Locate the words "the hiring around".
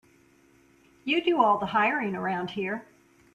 1.59-2.49